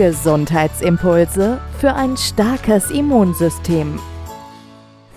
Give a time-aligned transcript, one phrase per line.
[0.00, 4.00] Gesundheitsimpulse für ein starkes Immunsystem.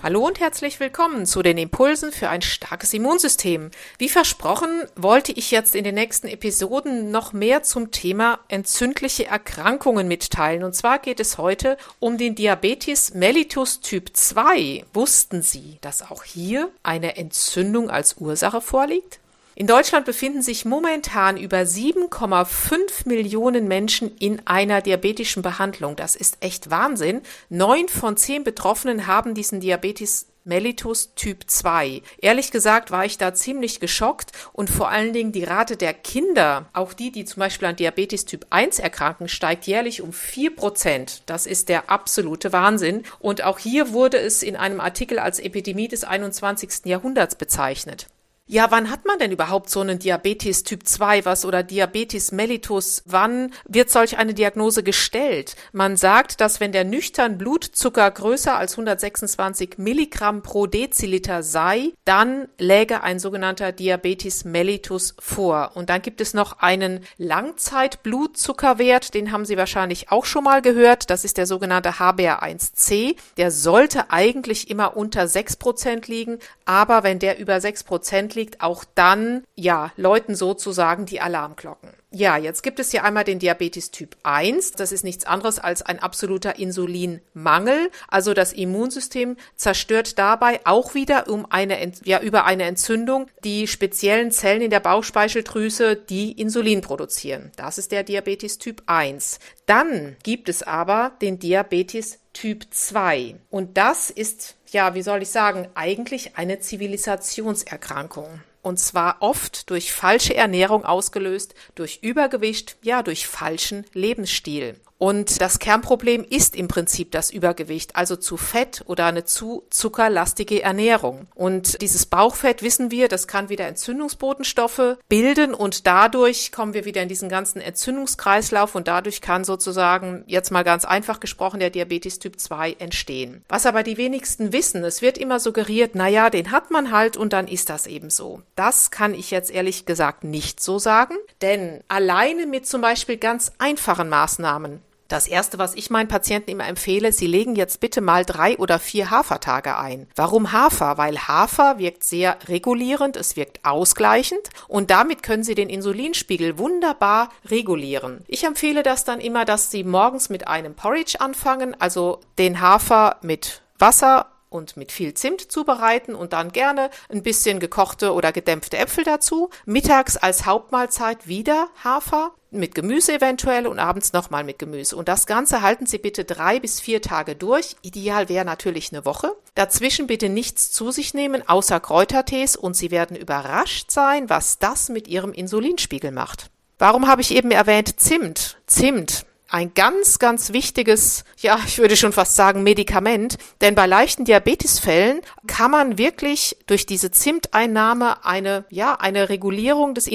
[0.03, 3.71] Hallo und herzlich willkommen zu den Impulsen für ein starkes Immunsystem.
[3.97, 10.09] Wie versprochen, wollte ich jetzt in den nächsten Episoden noch mehr zum Thema entzündliche Erkrankungen
[10.09, 10.65] mitteilen.
[10.65, 14.83] Und zwar geht es heute um den Diabetes mellitus Typ 2.
[14.93, 19.21] Wussten Sie, dass auch hier eine Entzündung als Ursache vorliegt?
[19.55, 25.95] In Deutschland befinden sich momentan über 7,5 Millionen Menschen in einer diabetischen Behandlung.
[25.95, 27.21] Das ist echt Wahnsinn.
[27.49, 32.01] Neun von zehn Betroffenen haben diesen Diabetes mellitus Typ 2.
[32.19, 36.69] Ehrlich gesagt war ich da ziemlich geschockt und vor allen Dingen die Rate der Kinder,
[36.73, 41.21] auch die, die zum Beispiel an Diabetes Typ 1 erkranken, steigt jährlich um 4 Prozent.
[41.27, 43.03] Das ist der absolute Wahnsinn.
[43.19, 46.85] Und auch hier wurde es in einem Artikel als Epidemie des 21.
[46.85, 48.07] Jahrhunderts bezeichnet.
[48.53, 53.01] Ja, wann hat man denn überhaupt so einen Diabetes Typ 2 was oder Diabetes mellitus?
[53.07, 55.55] Wann wird solch eine Diagnose gestellt?
[55.71, 62.47] Man sagt, dass wenn der nüchtern Blutzucker größer als 126 Milligramm pro Deziliter sei, dann
[62.59, 65.71] läge ein sogenannter Diabetes mellitus vor.
[65.73, 71.09] Und dann gibt es noch einen Langzeitblutzuckerwert, den haben Sie wahrscheinlich auch schon mal gehört.
[71.09, 73.15] Das ist der sogenannte HbA1c.
[73.37, 78.61] Der sollte eigentlich immer unter 6 Prozent liegen, aber wenn der über 6 Prozent liegt,
[78.61, 81.93] auch dann, ja, läuten sozusagen die Alarmglocken.
[82.15, 84.73] Ja, jetzt gibt es hier einmal den Diabetes Typ 1.
[84.73, 87.89] Das ist nichts anderes als ein absoluter Insulinmangel.
[88.07, 94.29] Also das Immunsystem zerstört dabei auch wieder um eine, ja, über eine Entzündung die speziellen
[94.29, 97.51] Zellen in der Bauchspeicheldrüse, die Insulin produzieren.
[97.55, 99.39] Das ist der Diabetes Typ 1.
[99.65, 103.37] Dann gibt es aber den Diabetes Typ 2.
[103.49, 108.41] Und das ist, ja, wie soll ich sagen, eigentlich eine Zivilisationserkrankung.
[108.63, 114.79] Und zwar oft durch falsche Ernährung ausgelöst, durch Übergewicht, ja, durch falschen Lebensstil.
[115.03, 120.63] Und das Kernproblem ist im Prinzip das Übergewicht, also zu Fett oder eine zu zuckerlastige
[120.63, 121.27] Ernährung.
[121.35, 127.01] Und dieses Bauchfett wissen wir, das kann wieder Entzündungsbotenstoffe bilden und dadurch kommen wir wieder
[127.01, 132.19] in diesen ganzen Entzündungskreislauf und dadurch kann sozusagen, jetzt mal ganz einfach gesprochen, der Diabetes
[132.19, 133.43] Typ 2 entstehen.
[133.49, 137.17] Was aber die wenigsten wissen, es wird immer suggeriert, na ja, den hat man halt
[137.17, 138.41] und dann ist das eben so.
[138.55, 143.51] Das kann ich jetzt ehrlich gesagt nicht so sagen, denn alleine mit zum Beispiel ganz
[143.57, 144.79] einfachen Maßnahmen
[145.13, 148.79] das erste, was ich meinen Patienten immer empfehle, sie legen jetzt bitte mal drei oder
[148.79, 150.07] vier Hafertage ein.
[150.15, 150.97] Warum Hafer?
[150.97, 157.29] Weil Hafer wirkt sehr regulierend, es wirkt ausgleichend und damit können sie den Insulinspiegel wunderbar
[157.45, 158.23] regulieren.
[158.27, 163.17] Ich empfehle das dann immer, dass sie morgens mit einem Porridge anfangen, also den Hafer
[163.21, 168.77] mit Wasser und mit viel Zimt zubereiten und dann gerne ein bisschen gekochte oder gedämpfte
[168.77, 169.49] Äpfel dazu.
[169.65, 174.95] Mittags als Hauptmahlzeit wieder Hafer mit Gemüse eventuell und abends nochmal mit Gemüse.
[174.95, 177.75] Und das Ganze halten Sie bitte drei bis vier Tage durch.
[177.81, 179.35] Ideal wäre natürlich eine Woche.
[179.55, 184.89] Dazwischen bitte nichts zu sich nehmen, außer Kräutertees und Sie werden überrascht sein, was das
[184.89, 186.51] mit Ihrem Insulinspiegel macht.
[186.77, 188.57] Warum habe ich eben erwähnt Zimt?
[188.67, 193.37] Zimt ein ganz, ganz wichtiges, ja, ich würde schon fast sagen, Medikament.
[193.61, 200.07] Denn bei leichten Diabetesfällen kann man wirklich durch diese Zimteinnahme eine, ja, eine Regulierung des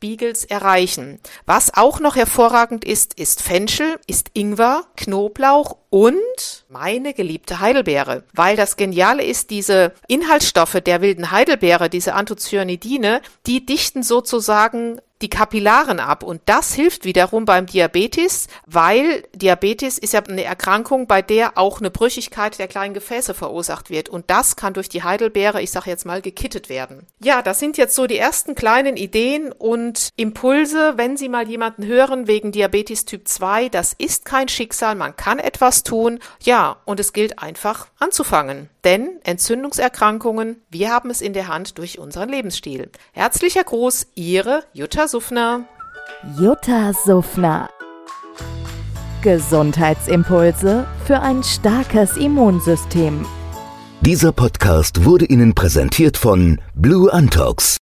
[0.00, 1.18] Insulinspiegels erreichen.
[1.46, 8.24] Was auch noch hervorragend ist, ist Fenchel, ist Ingwer, Knoblauch und meine geliebte Heidelbeere.
[8.32, 15.30] Weil das Geniale ist, diese Inhaltsstoffe der wilden Heidelbeere, diese Anthocyanidine, die dichten sozusagen die
[15.30, 21.22] Kapillaren ab und das hilft wiederum beim Diabetes, weil Diabetes ist ja eine Erkrankung, bei
[21.22, 25.62] der auch eine Brüchigkeit der kleinen Gefäße verursacht wird und das kann durch die Heidelbeere,
[25.62, 27.06] ich sage jetzt mal, gekittet werden.
[27.22, 31.46] Ja, das sind jetzt so die ersten kleinen Ideen und Und Impulse, wenn Sie mal
[31.46, 36.18] jemanden hören wegen Diabetes Typ 2, das ist kein Schicksal, man kann etwas tun.
[36.42, 38.68] Ja, und es gilt einfach anzufangen.
[38.82, 42.90] Denn Entzündungserkrankungen, wir haben es in der Hand durch unseren Lebensstil.
[43.12, 45.68] Herzlicher Gruß, Ihre Jutta Suffner.
[46.36, 47.70] Jutta Suffner.
[49.22, 53.24] Gesundheitsimpulse für ein starkes Immunsystem.
[54.00, 57.76] Dieser Podcast wurde Ihnen präsentiert von Blue Antox,